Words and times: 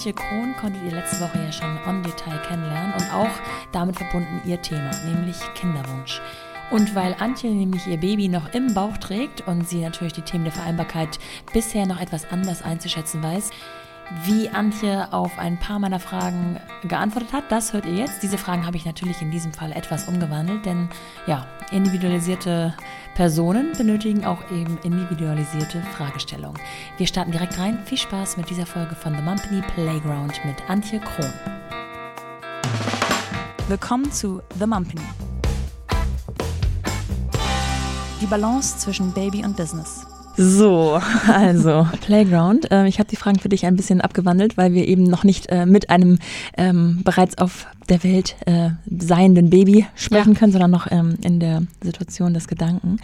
Antje 0.00 0.14
Krohn 0.14 0.56
konntet 0.58 0.82
ihr 0.82 0.92
letzte 0.92 1.20
Woche 1.20 1.36
ja 1.44 1.52
schon 1.52 1.78
on 1.86 2.02
Detail 2.02 2.38
kennenlernen 2.48 2.94
und 2.94 3.12
auch 3.12 3.28
damit 3.70 3.96
verbunden 3.96 4.40
ihr 4.46 4.62
Thema, 4.62 4.90
nämlich 5.04 5.36
Kinderwunsch. 5.52 6.22
Und 6.70 6.94
weil 6.94 7.14
Antje 7.18 7.50
nämlich 7.50 7.86
ihr 7.86 7.98
Baby 7.98 8.28
noch 8.28 8.54
im 8.54 8.72
Bauch 8.72 8.96
trägt 8.96 9.46
und 9.46 9.68
sie 9.68 9.82
natürlich 9.82 10.14
die 10.14 10.22
Themen 10.22 10.44
der 10.44 10.54
Vereinbarkeit 10.54 11.18
bisher 11.52 11.84
noch 11.84 12.00
etwas 12.00 12.32
anders 12.32 12.62
einzuschätzen 12.62 13.22
weiß, 13.22 13.50
wie 14.24 14.48
Antje 14.48 15.12
auf 15.12 15.38
ein 15.38 15.58
paar 15.58 15.78
meiner 15.78 16.00
Fragen 16.00 16.58
geantwortet 16.82 17.32
hat, 17.32 17.44
das 17.50 17.72
hört 17.72 17.86
ihr 17.86 17.94
jetzt. 17.94 18.22
Diese 18.22 18.38
Fragen 18.38 18.66
habe 18.66 18.76
ich 18.76 18.84
natürlich 18.84 19.22
in 19.22 19.30
diesem 19.30 19.52
Fall 19.52 19.72
etwas 19.72 20.08
umgewandelt, 20.08 20.66
denn 20.66 20.88
ja, 21.26 21.46
individualisierte 21.70 22.74
Personen 23.14 23.72
benötigen 23.76 24.24
auch 24.24 24.50
eben 24.50 24.78
individualisierte 24.82 25.80
Fragestellungen. 25.96 26.60
Wir 26.96 27.06
starten 27.06 27.30
direkt 27.30 27.58
rein. 27.58 27.78
Viel 27.84 27.98
Spaß 27.98 28.36
mit 28.36 28.50
dieser 28.50 28.66
Folge 28.66 28.94
von 28.94 29.14
The 29.14 29.22
Mumpany 29.22 29.62
Playground 29.74 30.44
mit 30.44 30.56
Antje 30.68 30.98
Krohn. 30.98 31.32
Willkommen 33.68 34.10
zu 34.10 34.42
The 34.58 34.66
Mumpany. 34.66 35.06
Die 38.20 38.26
Balance 38.26 38.78
zwischen 38.78 39.12
Baby 39.12 39.44
und 39.44 39.56
Business. 39.56 40.09
So, 40.36 41.00
also 41.26 41.86
Playground. 42.00 42.68
Ähm, 42.70 42.86
ich 42.86 42.98
habe 42.98 43.08
die 43.08 43.16
Fragen 43.16 43.38
für 43.38 43.48
dich 43.48 43.66
ein 43.66 43.76
bisschen 43.76 44.00
abgewandelt, 44.00 44.56
weil 44.56 44.72
wir 44.72 44.86
eben 44.86 45.04
noch 45.04 45.24
nicht 45.24 45.48
äh, 45.50 45.66
mit 45.66 45.90
einem 45.90 46.18
ähm, 46.56 47.02
bereits 47.04 47.38
auf 47.38 47.66
der 47.88 48.02
Welt 48.04 48.36
äh, 48.46 48.70
seienden 48.88 49.50
Baby 49.50 49.86
sprechen 49.96 50.34
ja. 50.34 50.38
können, 50.38 50.52
sondern 50.52 50.70
noch 50.70 50.90
ähm, 50.90 51.18
in 51.22 51.40
der 51.40 51.62
Situation 51.82 52.32
des 52.32 52.48
Gedanken. 52.48 52.98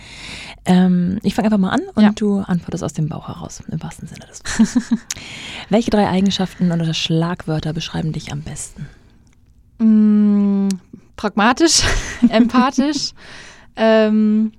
Ähm, 0.65 1.19
ich 1.23 1.35
fange 1.35 1.47
einfach 1.47 1.59
mal 1.59 1.71
an 1.71 1.83
und 1.95 2.05
ja. 2.05 2.13
du 2.15 2.39
antwortest 2.39 2.85
aus 2.85 2.93
dem 2.93 3.09
Bauch 3.09 3.29
heraus, 3.29 3.63
im 3.71 3.83
wahrsten 3.83 4.09
Sinne 4.09 4.27
des 4.27 4.43
Wortes. 4.45 4.99
Welche 5.69 5.91
drei 5.91 6.09
Eigenschaften 6.09 6.71
oder 6.71 6.95
Schlagwörter 6.95 7.73
beschreiben 7.73 8.13
dich 8.13 8.33
am 8.33 8.43
besten? 8.43 8.87
Mm, 9.79 10.69
pragmatisch, 11.17 11.83
empathisch 12.29 13.13
ähm, 13.75 14.53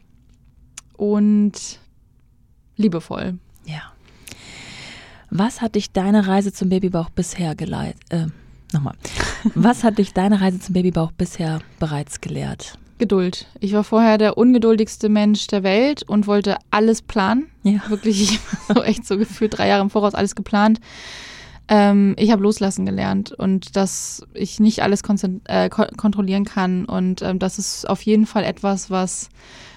und 0.97 1.79
liebevoll. 2.77 3.37
Ja. 3.65 3.81
Was 5.29 5.61
hat 5.61 5.75
dich 5.75 5.91
deine 5.91 6.27
Reise 6.27 6.53
zum 6.53 6.69
Babybauch 6.69 7.09
bisher 7.09 7.55
geleitet? 7.55 7.99
Äh, 8.09 8.27
nochmal. 8.71 8.95
Was 9.55 9.83
hat 9.83 9.97
dich 9.97 10.13
deine 10.13 10.39
Reise 10.39 10.59
zum 10.59 10.73
Babybauch 10.73 11.11
bisher 11.11 11.59
bereits 11.79 12.21
gelehrt? 12.21 12.77
Geduld. 12.97 13.45
Ich 13.59 13.73
war 13.73 13.83
vorher 13.83 14.17
der 14.17 14.37
ungeduldigste 14.37 15.09
Mensch 15.09 15.45
der 15.47 15.63
Welt 15.63 16.03
und 16.03 16.25
wollte 16.25 16.57
alles 16.71 17.01
planen. 17.01 17.47
Ja. 17.63 17.89
Wirklich, 17.89 18.21
ich 18.21 18.39
so 18.73 18.81
echt 18.81 19.05
so 19.05 19.17
gefühlt 19.17 19.57
drei 19.57 19.67
Jahre 19.67 19.83
im 19.83 19.89
Voraus 19.89 20.15
alles 20.15 20.33
geplant. 20.33 20.79
Ähm, 21.67 22.15
ich 22.17 22.31
habe 22.31 22.41
loslassen 22.41 22.85
gelernt 22.85 23.33
und 23.33 23.75
dass 23.75 24.25
ich 24.33 24.59
nicht 24.59 24.81
alles 24.81 25.01
äh, 25.45 25.69
kontrollieren 25.69 26.45
kann 26.45 26.85
und 26.85 27.21
ähm, 27.21 27.39
das 27.39 27.59
ist 27.59 27.87
auf 27.89 28.01
jeden 28.03 28.25
Fall 28.25 28.45
etwas, 28.45 28.89
was 28.89 29.29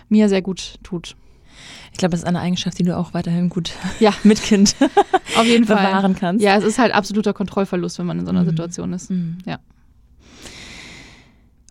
mir 0.08 0.28
sehr 0.28 0.40
gut 0.40 0.78
tut. 0.84 1.16
Ich 1.92 1.98
glaube, 1.98 2.12
das 2.12 2.20
ist 2.20 2.26
eine 2.26 2.40
Eigenschaft, 2.40 2.78
die 2.78 2.82
du 2.82 2.96
auch 2.96 3.14
weiterhin 3.14 3.48
gut 3.48 3.72
ja. 3.98 4.12
mit 4.22 4.42
Kind 4.42 4.76
auf 5.36 5.44
jeden 5.44 5.66
bewahren 5.66 6.14
Fall. 6.14 6.20
kannst. 6.20 6.44
Ja, 6.44 6.56
es 6.56 6.64
ist 6.64 6.78
halt 6.78 6.94
absoluter 6.94 7.32
Kontrollverlust, 7.32 7.98
wenn 7.98 8.06
man 8.06 8.18
in 8.18 8.24
so 8.26 8.30
einer 8.30 8.42
mhm. 8.42 8.50
Situation 8.50 8.92
ist. 8.92 9.10
Mhm. 9.10 9.38
Ja. 9.46 9.58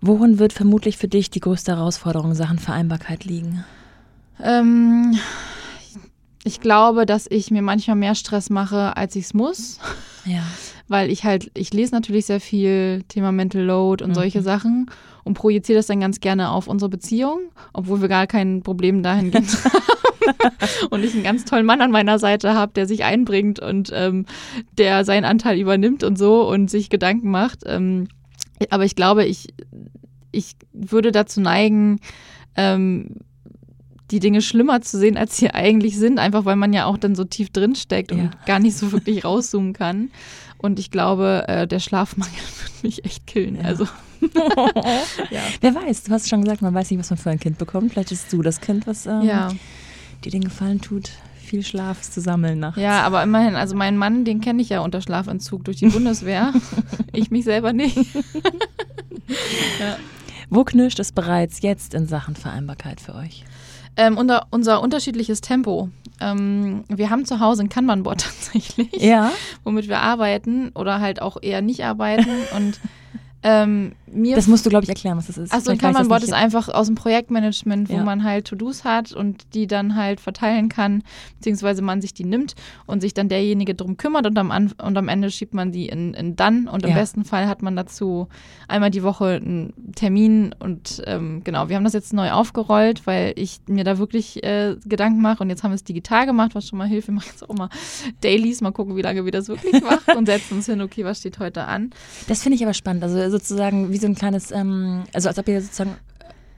Worin 0.02 0.40
wird 0.40 0.54
vermutlich 0.54 0.98
für 0.98 1.08
dich 1.08 1.30
die 1.30 1.42
größte 1.42 1.76
Herausforderung 1.76 2.34
Sachen 2.34 2.58
Vereinbarkeit 2.58 3.26
liegen? 3.26 3.66
Ähm, 4.42 5.18
ich 6.44 6.62
glaube, 6.62 7.06
dass 7.06 7.28
ich 7.30 7.52
mir 7.52 7.62
manchmal 7.62 7.98
mehr 7.98 8.16
Stress 8.16 8.50
mache, 8.50 8.96
als 8.96 9.16
ich 9.16 9.26
es 9.26 9.34
muss. 9.34 9.80
Ja. 10.26 10.44
Weil 10.88 11.12
ich 11.12 11.26
halt, 11.26 11.52
ich 11.54 11.74
lese 11.74 11.94
natürlich 11.94 12.26
sehr 12.26 12.40
viel 12.40 13.04
Thema 13.10 13.32
Mental 13.32 13.62
Load 13.62 14.04
und 14.04 14.12
mhm. 14.12 14.16
solche 14.16 14.42
Sachen 14.42 14.90
und 15.24 15.34
projiziere 15.34 15.80
das 15.80 15.88
dann 15.88 16.00
ganz 16.00 16.22
gerne 16.22 16.50
auf 16.52 16.68
unsere 16.68 16.90
Beziehung, 16.90 17.40
obwohl 17.74 18.02
wir 18.02 18.08
gar 18.08 18.26
kein 18.26 18.64
Problem 18.64 19.04
dahingehend 19.04 19.50
haben. 19.66 19.72
und 20.90 21.04
ich 21.04 21.14
einen 21.14 21.24
ganz 21.24 21.46
tollen 21.46 21.66
Mann 21.66 21.82
an 21.82 21.92
meiner 21.92 22.20
Seite 22.20 22.54
habe, 22.54 22.74
der 22.74 22.86
sich 22.88 23.04
einbringt 23.04 23.60
und 23.60 23.92
ähm, 23.94 24.26
der 24.78 25.06
seinen 25.06 25.26
Anteil 25.26 25.60
übernimmt 25.60 26.04
und 26.04 26.18
so 26.18 26.48
und 26.50 26.70
sich 26.70 26.90
Gedanken 26.90 27.32
macht. 27.32 27.64
Ähm, 27.66 28.08
aber 28.70 28.86
ich 28.86 28.96
glaube, 28.96 29.26
ich, 29.26 29.48
ich 30.32 30.56
würde 30.74 31.12
dazu 31.12 31.42
neigen, 31.42 32.00
ähm, 32.56 33.16
die 34.12 34.20
Dinge 34.20 34.42
schlimmer 34.42 34.82
zu 34.82 34.98
sehen, 34.98 35.18
als 35.18 35.38
sie 35.38 35.52
eigentlich 35.52 35.98
sind, 35.98 36.20
einfach 36.20 36.46
weil 36.46 36.56
man 36.56 36.74
ja 36.74 36.86
auch 36.86 36.98
dann 36.98 37.16
so 37.16 37.24
tief 37.24 37.52
drin 37.52 37.76
steckt 37.76 38.12
und 38.12 38.18
ja. 38.18 38.32
gar 38.46 38.60
nicht 38.60 38.76
so 38.76 38.92
wirklich 38.92 39.24
rauszoomen 39.24 39.74
kann. 39.74 40.10
Und 40.58 40.80
ich 40.80 40.92
glaube, 40.92 41.46
äh, 41.48 41.68
der 41.68 41.80
Schlafmangel 41.80 42.34
wird 42.64 42.84
mich 42.84 43.06
echt 43.06 43.28
killen. 43.28 43.56
Ja. 43.56 43.62
Also. 43.64 43.86
ja. 45.30 45.42
Wer 45.62 45.76
weiß, 45.76 46.04
du 46.04 46.12
hast 46.12 46.28
schon 46.28 46.44
gesagt, 46.44 46.62
man 46.62 46.74
weiß 46.74 46.92
nicht, 46.92 47.00
was 47.00 47.10
man 47.10 47.18
für 47.18 47.30
ein 47.30 47.40
Kind 47.40 47.58
bekommt. 47.58 47.94
Vielleicht 47.94 48.12
ist 48.12 48.32
du 48.34 48.42
das 48.42 48.60
Kind, 48.60 48.86
was 48.86 49.06
ähm, 49.06 49.22
ja. 49.22 49.50
Dir 50.24 50.32
den 50.32 50.44
Gefallen 50.44 50.82
tut, 50.82 51.12
viel 51.50 51.64
Schlaf 51.64 52.02
zu 52.02 52.22
sammeln 52.22 52.60
nachts. 52.60 52.80
Ja, 52.80 53.02
aber 53.02 53.24
immerhin, 53.24 53.56
also 53.56 53.76
meinen 53.76 53.98
Mann, 53.98 54.24
den 54.24 54.40
kenne 54.40 54.62
ich 54.62 54.70
ja 54.70 54.82
unter 54.82 55.02
Schlafanzug 55.02 55.66
durch 55.66 55.78
die 55.78 55.88
Bundeswehr. 55.90 56.54
ich 57.12 57.32
mich 57.32 57.44
selber 57.44 57.74
nicht. 57.74 57.98
ja. 59.80 59.98
Wo 60.50 60.64
knirscht 60.64 61.00
es 61.00 61.12
bereits 61.12 61.62
jetzt 61.62 61.94
in 61.94 62.08
Sachen 62.08 62.36
Vereinbarkeit 62.36 63.02
für 63.02 63.16
euch? 63.16 63.46
Ähm, 63.98 64.18
unser, 64.18 64.48
unser 64.52 64.82
unterschiedliches 64.82 65.42
Tempo. 65.42 65.90
Ähm, 66.22 66.84
wir 66.88 67.10
haben 67.10 67.26
zu 67.26 67.40
Hause 67.40 67.64
ein 67.64 67.70
Kanban-Board 67.70 68.22
tatsächlich, 68.24 68.94
ja. 68.94 69.32
womit 69.64 69.88
wir 69.88 70.00
arbeiten 70.00 70.70
oder 70.70 71.00
halt 71.00 71.22
auch 71.22 71.38
eher 71.42 71.62
nicht 71.62 71.84
arbeiten. 71.84 72.30
und 72.56 72.80
ähm, 73.42 73.94
das 74.12 74.48
musst 74.48 74.66
du, 74.66 74.70
glaube 74.70 74.84
ich, 74.84 74.90
erklären, 74.90 75.18
was 75.18 75.28
das 75.28 75.38
ist. 75.38 75.54
Achso, 75.54 75.72
ein 75.72 75.78
Kanban-Board 75.78 76.24
ist 76.24 76.34
einfach 76.34 76.68
aus 76.70 76.88
dem 76.88 76.96
Projektmanagement, 76.96 77.90
wo 77.90 77.96
ja. 77.96 78.04
man 78.04 78.24
halt 78.24 78.48
To-Dos 78.48 78.84
hat 78.84 79.12
und 79.14 79.54
die 79.54 79.68
dann 79.68 79.96
halt 79.96 80.20
verteilen 80.20 80.68
kann, 80.70 81.04
beziehungsweise 81.38 81.82
man 81.82 82.02
sich 82.02 82.14
die 82.14 82.26
nimmt 82.26 82.56
und 82.86 83.02
sich 83.02 83.14
dann 83.14 83.30
derjenige 83.30 83.76
drum 83.76 83.98
kümmert 83.98 84.26
und 84.26 84.38
am, 84.38 84.52
und 84.52 84.98
am 84.98 85.08
Ende 85.08 85.32
schiebt 85.32 85.54
man 85.54 85.72
die 85.72 85.88
in, 85.88 86.14
in 86.14 86.36
Dann 86.36 86.68
und 86.68 86.84
im 86.84 86.90
ja. 86.90 86.96
besten 86.96 87.24
Fall 87.24 87.48
hat 87.48 87.62
man 87.62 87.76
dazu 87.76 88.28
einmal 88.68 88.90
die 88.90 89.04
Woche 89.04 89.40
einen 89.42 89.74
Termin 89.96 90.56
und 90.58 91.02
ähm, 91.06 91.42
genau, 91.44 91.70
wir 91.70 91.76
haben 91.76 91.84
das 91.84 91.94
jetzt 91.94 92.14
neu 92.14 92.32
aufgerollt, 92.32 93.06
weil 93.08 93.34
ich 93.36 93.62
mir 93.68 93.84
da 93.84 93.98
wirklich 94.00 94.44
äh, 94.44 94.76
Gedanken 94.86 95.22
mache 95.22 95.44
und 95.44 95.50
jetzt 95.50 95.64
haben 95.64 95.72
wir 95.72 95.76
es 95.76 95.84
digital 95.84 96.26
gemacht, 96.26 96.56
was 96.56 96.68
schon 96.68 96.80
mal 96.80 96.88
hilft. 96.88 97.08
Wir 97.08 97.14
machen 97.16 97.30
jetzt 97.30 97.48
auch 97.48 97.56
mal 97.56 97.70
Dailies, 98.22 98.62
mal 98.62 98.72
gucken, 98.72 98.96
wie 98.96 99.02
lange 99.02 99.24
wir 99.24 99.32
das 99.32 99.48
wirklich 99.48 99.82
machen 99.84 100.18
und 100.18 100.26
setzen 100.26 100.56
uns 100.56 100.66
hin, 100.66 100.82
okay, 100.82 101.06
was 101.06 101.20
steht 101.20 101.40
heute 101.40 101.66
an. 101.66 101.92
Das 102.28 102.42
finde 102.42 102.56
ich 102.56 102.64
aber 102.64 102.74
spannend, 102.74 103.04
also 103.04 103.29
sozusagen 103.30 103.92
wie 103.92 103.98
so 103.98 104.08
ein 104.08 104.16
kleines, 104.16 104.52
ähm, 104.52 105.04
also 105.14 105.30
als 105.30 105.38
ob 105.38 105.48
ihr 105.48 105.62
sozusagen 105.62 105.96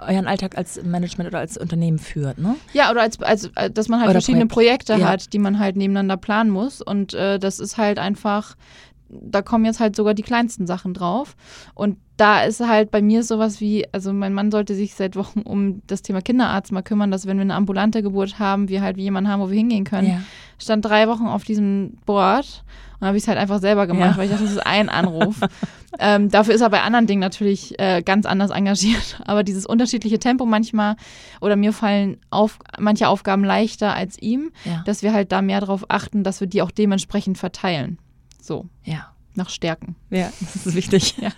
euren 0.01 0.27
Alltag 0.27 0.57
als 0.57 0.81
Management 0.83 1.29
oder 1.29 1.39
als 1.39 1.57
Unternehmen 1.57 1.99
führt, 1.99 2.37
ne? 2.37 2.55
Ja, 2.73 2.91
oder 2.91 3.01
als, 3.01 3.21
als 3.21 3.51
äh, 3.55 3.69
dass 3.69 3.87
man 3.87 3.99
halt 3.99 4.09
oder 4.09 4.15
verschiedene 4.15 4.47
Projekt. 4.47 4.85
Projekte 4.87 5.03
ja. 5.03 5.09
hat, 5.09 5.33
die 5.33 5.39
man 5.39 5.59
halt 5.59 5.75
nebeneinander 5.75 6.17
planen 6.17 6.49
muss. 6.49 6.81
Und 6.81 7.13
äh, 7.13 7.39
das 7.39 7.59
ist 7.59 7.77
halt 7.77 7.99
einfach, 7.99 8.55
da 9.11 9.41
kommen 9.41 9.65
jetzt 9.65 9.79
halt 9.79 9.95
sogar 9.95 10.13
die 10.13 10.23
kleinsten 10.23 10.67
Sachen 10.67 10.93
drauf. 10.93 11.35
Und 11.73 11.97
da 12.17 12.43
ist 12.43 12.59
halt 12.59 12.91
bei 12.91 13.01
mir 13.01 13.23
sowas 13.23 13.59
wie, 13.61 13.85
also 13.91 14.13
mein 14.13 14.33
Mann 14.33 14.51
sollte 14.51 14.75
sich 14.75 14.93
seit 14.93 15.15
Wochen 15.15 15.41
um 15.41 15.81
das 15.87 16.01
Thema 16.01 16.21
Kinderarzt 16.21 16.71
mal 16.71 16.83
kümmern, 16.83 17.11
dass 17.11 17.25
wenn 17.25 17.37
wir 17.37 17.41
eine 17.41 17.55
ambulante 17.55 18.03
Geburt 18.03 18.39
haben, 18.39 18.69
wir 18.69 18.81
halt 18.81 18.97
wie 18.97 19.03
jemanden 19.03 19.29
haben, 19.29 19.41
wo 19.41 19.49
wir 19.49 19.57
hingehen 19.57 19.83
können. 19.83 20.07
Ja. 20.07 20.21
Stand 20.59 20.85
drei 20.85 21.07
Wochen 21.07 21.25
auf 21.25 21.43
diesem 21.43 21.97
Board 22.05 22.63
und 22.99 23.07
habe 23.07 23.17
ich 23.17 23.23
es 23.23 23.27
halt 23.27 23.39
einfach 23.39 23.59
selber 23.59 23.87
gemacht, 23.87 24.11
ja. 24.11 24.17
weil 24.17 24.25
ich 24.25 24.31
dachte, 24.31 24.43
das 24.43 24.53
ist 24.53 24.65
ein 24.65 24.87
Anruf. 24.87 25.39
ähm, 25.99 26.29
dafür 26.29 26.53
ist 26.53 26.61
er 26.61 26.69
bei 26.69 26.81
anderen 26.81 27.07
Dingen 27.07 27.19
natürlich 27.19 27.79
äh, 27.79 28.03
ganz 28.03 28.27
anders 28.27 28.51
engagiert. 28.51 29.19
Aber 29.25 29.43
dieses 29.43 29.65
unterschiedliche 29.65 30.19
Tempo 30.19 30.45
manchmal, 30.45 30.97
oder 31.41 31.55
mir 31.55 31.73
fallen 31.73 32.17
auf, 32.29 32.59
manche 32.77 33.07
Aufgaben 33.07 33.43
leichter 33.43 33.95
als 33.95 34.21
ihm, 34.21 34.51
ja. 34.65 34.83
dass 34.85 35.01
wir 35.01 35.13
halt 35.13 35.31
da 35.31 35.41
mehr 35.41 35.61
darauf 35.61 35.85
achten, 35.89 36.23
dass 36.23 36.39
wir 36.39 36.47
die 36.47 36.61
auch 36.61 36.69
dementsprechend 36.69 37.39
verteilen. 37.39 37.97
So. 38.41 38.67
Ja. 38.83 39.13
Nach 39.35 39.49
Stärken. 39.49 39.95
Ja, 40.09 40.33
das 40.41 40.65
ist 40.65 40.75
wichtig. 40.75 41.15
Ja. 41.21 41.31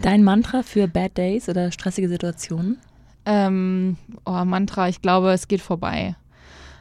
Dein 0.00 0.22
Mantra 0.22 0.62
für 0.62 0.86
Bad 0.86 1.18
Days 1.18 1.48
oder 1.48 1.72
stressige 1.72 2.08
Situationen? 2.08 2.78
Ähm, 3.26 3.96
oh, 4.24 4.44
Mantra, 4.44 4.88
ich 4.88 5.02
glaube, 5.02 5.32
es 5.32 5.48
geht 5.48 5.62
vorbei. 5.62 6.14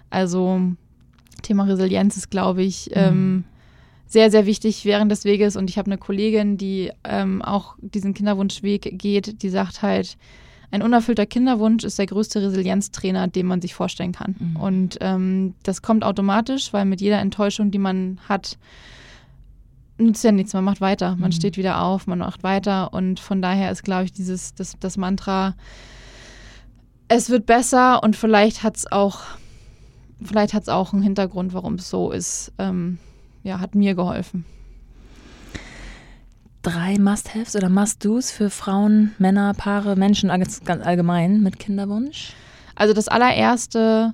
Also 0.09 0.61
Thema 1.41 1.63
Resilienz 1.63 2.17
ist, 2.17 2.29
glaube 2.29 2.63
ich, 2.63 2.87
mhm. 2.87 2.95
ähm, 2.95 3.43
sehr, 4.05 4.29
sehr 4.29 4.45
wichtig 4.45 4.85
während 4.85 5.11
des 5.11 5.25
Weges. 5.25 5.55
Und 5.55 5.69
ich 5.69 5.77
habe 5.77 5.87
eine 5.87 5.97
Kollegin, 5.97 6.57
die 6.57 6.91
ähm, 7.03 7.41
auch 7.41 7.75
diesen 7.81 8.13
Kinderwunschweg 8.13 8.99
geht, 8.99 9.41
die 9.41 9.49
sagt 9.49 9.81
halt, 9.81 10.17
ein 10.73 10.81
unerfüllter 10.81 11.27
Kinderwunsch 11.27 11.83
ist 11.83 11.99
der 11.99 12.07
größte 12.07 12.41
Resilienztrainer, 12.41 13.27
den 13.27 13.45
man 13.45 13.61
sich 13.61 13.75
vorstellen 13.75 14.11
kann. 14.11 14.35
Mhm. 14.39 14.55
Und 14.55 14.97
ähm, 15.01 15.53
das 15.61 15.83
kommt 15.83 16.03
automatisch, 16.03 16.73
weil 16.73 16.85
mit 16.85 16.99
jeder 16.99 17.19
Enttäuschung, 17.19 17.69
die 17.69 17.77
man 17.77 18.17
hat, 18.27 18.57
nützt 19.99 20.23
ja 20.23 20.31
nichts. 20.31 20.51
Man 20.53 20.63
macht 20.63 20.81
weiter, 20.81 21.11
man 21.15 21.29
mhm. 21.29 21.33
steht 21.33 21.57
wieder 21.57 21.83
auf, 21.83 22.07
man 22.07 22.17
macht 22.17 22.41
weiter. 22.41 22.91
Und 22.91 23.19
von 23.19 23.39
daher 23.39 23.71
ist, 23.71 23.83
glaube 23.83 24.05
ich, 24.05 24.13
dieses 24.13 24.55
das, 24.55 24.73
das 24.79 24.97
Mantra, 24.97 25.53
es 27.07 27.29
wird 27.29 27.45
besser 27.45 28.01
und 28.01 28.15
vielleicht 28.15 28.63
hat 28.63 28.75
es 28.75 28.91
auch 28.91 29.19
vielleicht 30.23 30.55
hat 30.55 30.63
es 30.63 30.69
auch 30.69 30.91
einen 30.91 31.03
Hintergrund, 31.03 31.53
warum 31.53 31.75
es 31.75 31.87
so 31.87 32.09
ist. 32.09 32.51
Ähm, 32.57 32.97
ja, 33.43 33.59
hat 33.59 33.75
mir 33.75 33.93
geholfen. 33.93 34.43
Drei 36.63 36.97
Must-Haves 36.97 37.55
oder 37.55 37.69
Must-Dos 37.69 38.31
für 38.31 38.49
Frauen, 38.49 39.13
Männer, 39.19 39.53
Paare, 39.53 39.95
Menschen 39.95 40.29
ganz, 40.29 40.61
allgemein 40.65 41.41
mit 41.41 41.59
Kinderwunsch? 41.59 42.33
Also 42.75 42.93
das 42.93 43.07
allererste, 43.07 44.13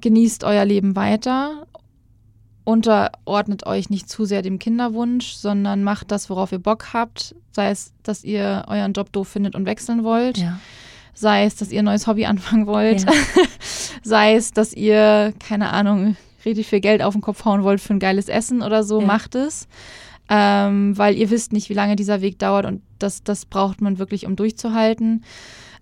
genießt 0.00 0.42
euer 0.42 0.64
Leben 0.64 0.96
weiter, 0.96 1.66
unterordnet 2.64 3.66
euch 3.66 3.90
nicht 3.90 4.08
zu 4.08 4.24
sehr 4.24 4.42
dem 4.42 4.58
Kinderwunsch, 4.58 5.34
sondern 5.34 5.84
macht 5.84 6.10
das, 6.10 6.28
worauf 6.28 6.50
ihr 6.52 6.58
Bock 6.58 6.92
habt, 6.92 7.34
sei 7.52 7.70
es, 7.70 7.92
dass 8.02 8.24
ihr 8.24 8.64
euren 8.66 8.94
Job 8.94 9.12
doof 9.12 9.28
findet 9.28 9.54
und 9.54 9.66
wechseln 9.66 10.02
wollt. 10.02 10.38
Ja 10.38 10.58
sei 11.20 11.46
es, 11.46 11.56
dass 11.56 11.72
ihr 11.72 11.80
ein 11.80 11.84
neues 11.84 12.06
Hobby 12.06 12.26
anfangen 12.26 12.68
wollt, 12.68 13.02
ja. 13.02 13.12
sei 14.04 14.36
es, 14.36 14.52
dass 14.52 14.72
ihr, 14.72 15.34
keine 15.44 15.70
Ahnung, 15.70 16.16
richtig 16.44 16.68
viel 16.68 16.78
Geld 16.78 17.02
auf 17.02 17.12
den 17.12 17.22
Kopf 17.22 17.44
hauen 17.44 17.64
wollt 17.64 17.80
für 17.80 17.92
ein 17.92 17.98
geiles 17.98 18.28
Essen 18.28 18.62
oder 18.62 18.84
so, 18.84 19.00
ja. 19.00 19.06
macht 19.06 19.34
es 19.34 19.66
ähm, 20.28 20.96
weil 20.96 21.16
ihr 21.16 21.30
wisst 21.30 21.52
nicht, 21.52 21.68
wie 21.70 21.74
lange 21.74 21.96
dieser 21.96 22.20
Weg 22.20 22.38
dauert 22.38 22.66
und 22.66 22.82
das, 22.98 23.22
das 23.22 23.46
braucht 23.46 23.80
man 23.80 23.98
wirklich, 23.98 24.26
um 24.26 24.36
durchzuhalten. 24.36 25.24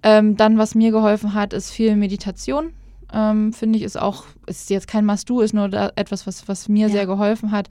Ähm, 0.02 0.37
dann, 0.37 0.58
was 0.58 0.75
mir 0.75 0.90
geholfen 0.90 1.34
hat, 1.34 1.52
ist 1.52 1.70
viel 1.70 1.96
Meditation. 1.96 2.72
Ähm, 3.12 3.53
Finde 3.53 3.79
ich, 3.79 3.85
ist 3.85 3.99
auch, 3.99 4.25
ist 4.47 4.70
jetzt 4.70 4.88
kein 4.88 5.06
Must-Do, 5.06 5.41
ist 5.41 5.55
nur 5.55 5.73
etwas, 5.97 6.26
was, 6.26 6.49
was 6.49 6.69
mir 6.69 6.88
ja. 6.88 6.93
sehr 6.93 7.06
geholfen 7.06 7.50
hat. 7.50 7.69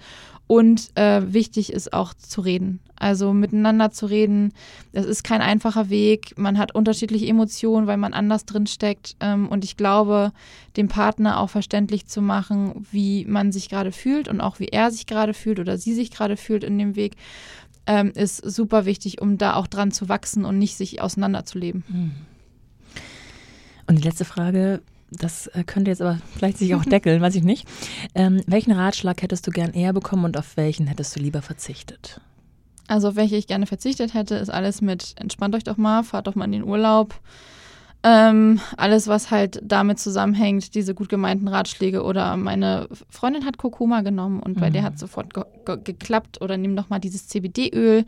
Und 0.48 0.96
äh, 0.96 1.34
wichtig 1.34 1.74
ist 1.74 1.92
auch 1.92 2.14
zu 2.14 2.42
reden. 2.42 2.80
Also 2.96 3.34
miteinander 3.34 3.92
zu 3.92 4.06
reden. 4.06 4.54
Das 4.94 5.06
ist 5.06 5.24
kein 5.24 5.42
einfacher 5.42 5.90
Weg. 5.90 6.38
Man 6.38 6.60
hat 6.60 6.76
unterschiedliche 6.76 7.28
Emotionen, 7.28 7.88
weil 7.88 7.98
man 7.98 8.14
anders 8.14 8.46
drin 8.46 8.68
steckt. 8.68 9.16
Ähm, 9.20 9.50
und 9.50 9.64
ich 9.64 9.76
glaube, 9.76 10.32
dem 10.78 10.88
Partner 10.88 11.40
auch 11.40 11.50
verständlich 11.50 12.06
zu 12.06 12.22
machen, 12.22 12.86
wie 12.92 13.26
man 13.26 13.52
sich 13.52 13.70
gerade 13.70 13.92
fühlt 13.92 14.28
und 14.28 14.40
auch 14.40 14.60
wie 14.60 14.68
er 14.68 14.92
sich 14.92 15.08
gerade 15.08 15.34
fühlt 15.34 15.60
oder 15.60 15.78
sie 15.78 15.96
sich 15.96 16.12
gerade 16.12 16.38
fühlt 16.38 16.64
in 16.64 16.78
dem 16.78 16.96
Weg, 16.96 17.16
ähm, 17.88 18.12
ist 18.16 18.38
super 18.38 18.86
wichtig, 18.86 19.22
um 19.22 19.38
da 19.38 19.56
auch 19.56 19.68
dran 19.68 19.92
zu 19.92 20.10
wachsen 20.10 20.46
und 20.46 20.60
nicht 20.60 20.78
sich 20.78 21.02
auseinanderzuleben. 21.02 21.84
Hm. 21.88 22.12
Und 23.88 23.98
die 23.98 24.04
letzte 24.04 24.26
Frage, 24.26 24.82
das 25.18 25.48
äh, 25.48 25.64
könnte 25.64 25.92
jetzt 25.92 26.02
aber 26.02 26.20
vielleicht 26.36 26.58
sich 26.58 26.76
auch 26.76 26.86
deckeln, 26.86 27.22
weiß 27.22 27.36
ich 27.36 27.44
nicht. 27.44 27.68
Ähm, 28.14 28.42
welchen 28.48 28.72
Ratschlag 28.72 29.22
hättest 29.22 29.48
du 29.48 29.52
gern 29.52 29.74
eher 29.74 29.94
bekommen 29.94 30.26
und 30.26 30.38
auf 30.38 30.58
welchen 30.58 30.88
hättest 30.88 31.16
du 31.16 31.20
lieber 31.20 31.42
verzichtet? 31.42 32.22
Also 32.88 33.10
auf 33.10 33.16
welche 33.16 33.36
ich 33.36 33.48
gerne 33.48 33.66
verzichtet 33.66 34.14
hätte, 34.14 34.36
ist 34.36 34.50
alles 34.50 34.82
mit 34.82 35.16
entspannt 35.18 35.56
euch 35.56 35.64
doch 35.64 35.78
mal, 35.78 36.04
fahrt 36.04 36.28
doch 36.28 36.36
mal 36.36 36.46
in 36.46 36.52
den 36.52 36.64
Urlaub. 36.64 37.20
Ähm, 38.08 38.60
alles, 38.78 39.08
was 39.08 39.32
halt 39.32 39.60
damit 39.64 39.98
zusammenhängt, 39.98 40.76
diese 40.76 40.94
gut 40.94 41.10
gemeinten 41.10 41.48
Ratschläge 41.48 42.04
oder 42.04 42.38
meine 42.38 42.88
Freundin 43.10 43.46
hat 43.46 43.58
Kurkuma 43.58 44.02
genommen 44.02 44.42
und 44.42 44.58
mhm. 44.58 44.60
bei 44.60 44.70
der 44.70 44.82
mhm. 44.82 44.86
hat 44.86 45.00
sofort 45.00 45.34
ge 45.34 45.44
ge 45.66 45.80
geklappt 45.84 46.40
oder 46.40 46.56
nimm 46.56 46.76
doch 46.76 46.90
mal 46.90 47.00
dieses 47.00 47.28
CBD-Öl. 47.28 48.06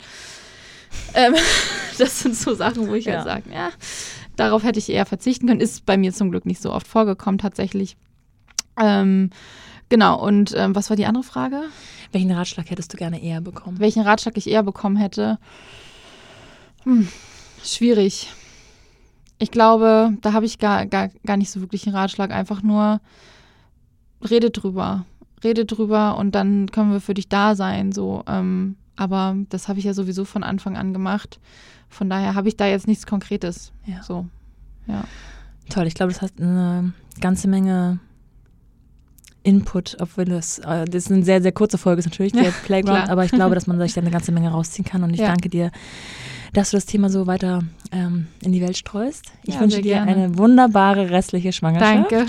Ähm, 1.16 1.34
das 1.98 2.20
sind 2.20 2.36
so 2.36 2.54
Sachen, 2.54 2.88
wo 2.88 2.94
ich 2.94 3.08
halt 3.08 3.26
ja. 3.26 3.34
halt 3.34 3.46
sage, 3.46 3.56
ja, 3.56 3.70
Darauf 4.38 4.64
hätte 4.64 4.80
ich 4.80 4.90
eher 4.90 5.06
verzichten 5.06 5.48
können. 5.48 5.60
Ist 5.60 5.86
bei 5.86 5.98
mir 5.98 6.14
zum 6.14 6.32
Glück 6.32 6.46
nicht 6.46 6.62
so 6.62 6.72
oft 6.72 6.88
vorgekommen 6.88 7.40
tatsächlich. 7.40 7.98
Ähm, 8.80 9.32
genau, 9.90 10.24
und 10.24 10.54
ähm, 10.56 10.76
was 10.76 10.90
war 10.90 10.96
die 10.96 11.08
andere 11.08 11.24
Frage? 11.24 11.64
Welchen 12.12 12.32
Ratschlag 12.32 12.70
hättest 12.70 12.94
du 12.94 12.98
gerne 12.98 13.22
eher 13.22 13.42
bekommen? 13.42 13.80
Welchen 13.80 14.04
Ratschlag 14.04 14.38
ich 14.38 14.48
eher 14.48 14.64
bekommen 14.64 14.96
hätte? 14.96 15.40
Hm, 16.84 17.08
schwierig. 17.64 18.30
Ich 19.40 19.52
glaube, 19.52 20.14
da 20.22 20.34
habe 20.34 20.46
ich 20.46 20.60
gar, 20.60 20.86
gar, 20.86 21.10
gar 21.26 21.38
nicht 21.38 21.52
so 21.52 21.60
wirklich 21.60 21.86
einen 21.86 21.96
Ratschlag. 21.96 22.32
Einfach 22.32 22.62
nur, 22.62 23.02
rede 24.30 24.52
drüber. 24.52 25.06
Rede 25.44 25.66
drüber 25.66 26.18
und 26.18 26.34
dann 26.34 26.72
können 26.72 26.92
wir 26.92 27.02
für 27.02 27.14
dich 27.14 27.30
da 27.30 27.56
sein. 27.56 27.92
So, 27.92 28.24
ähm, 28.28 28.76
aber 28.98 29.36
das 29.50 29.68
habe 29.68 29.80
ich 29.80 29.86
ja 29.86 29.94
sowieso 29.94 30.26
von 30.26 30.44
Anfang 30.44 30.76
an 30.76 30.94
gemacht. 30.94 31.40
Von 31.90 32.10
daher 32.10 32.36
habe 32.36 32.50
ich 32.50 32.58
da 32.58 32.68
jetzt 32.68 32.88
nichts 32.88 33.06
Konkretes. 33.06 33.72
Ja. 33.86 34.04
So, 34.04 34.28
ja. 34.88 35.04
Toll, 35.70 35.88
ich 35.88 35.94
glaube, 35.94 36.12
das 36.12 36.22
hat 36.22 36.34
eine 36.40 36.94
ganze 37.22 37.48
Menge 37.48 38.00
Input, 39.44 39.96
obwohl 40.02 40.26
das, 40.26 40.60
äh, 40.60 40.86
das 40.86 41.06
ist 41.06 41.12
eine 41.12 41.24
sehr, 41.24 41.42
sehr 41.42 41.54
kurze 41.54 41.78
Folge 41.78 42.00
ist 42.00 42.06
natürlich, 42.06 42.34
der 42.34 42.44
ja, 42.44 42.52
Playground, 42.66 43.04
klar. 43.04 43.12
aber 43.12 43.24
ich 43.24 43.32
glaube, 43.32 43.56
dass 43.56 43.68
man 43.68 43.80
sich 43.80 43.94
da 43.94 44.02
eine 44.02 44.12
ganze 44.12 44.32
Menge 44.32 44.50
rausziehen 44.50 44.86
kann 44.86 45.04
und 45.04 45.14
ich 45.14 45.22
ja. 45.22 45.28
danke 45.28 45.50
dir, 45.50 45.72
dass 46.54 46.72
du 46.72 46.78
das 46.78 46.86
Thema 46.86 47.10
so 47.10 47.28
weiter 47.28 47.64
ähm, 47.92 48.28
in 48.42 48.52
die 48.52 48.62
Welt 48.62 48.78
streust. 48.78 49.32
Ich 49.44 49.56
ja, 49.56 49.62
wünsche 49.62 49.82
dir 49.82 49.94
gerne. 49.94 50.12
eine 50.12 50.38
wunderbare 50.38 51.10
restliche 51.10 51.54
Schwangerschaft. 51.54 52.12
Danke. 52.12 52.26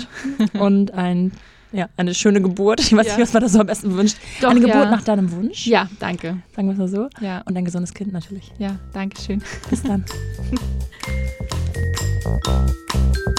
Und 0.59 0.93
ein 0.93 1.31
ja, 1.71 1.89
eine 1.97 2.13
schöne 2.13 2.41
Geburt. 2.41 2.79
Ich 2.79 2.95
weiß 2.95 3.07
ja. 3.07 3.13
nicht, 3.13 3.21
was 3.21 3.33
man 3.33 3.43
da 3.43 3.49
so 3.49 3.59
am 3.59 3.67
besten 3.67 3.95
wünscht. 3.95 4.17
Doch, 4.41 4.49
eine 4.49 4.59
Geburt 4.59 4.75
ja. 4.75 4.91
nach 4.91 5.03
deinem 5.03 5.31
Wunsch. 5.31 5.67
Ja, 5.67 5.87
danke. 5.99 6.37
Sagen 6.55 6.67
wir 6.67 6.73
es 6.73 6.79
mal 6.79 6.87
so. 6.87 7.09
Ja. 7.21 7.41
Und 7.45 7.55
ein 7.57 7.65
gesundes 7.65 7.93
Kind 7.93 8.13
natürlich. 8.13 8.51
Ja, 8.57 8.75
danke 8.93 9.21
schön. 9.21 9.41
Bis 9.69 9.83
dann. 9.83 10.05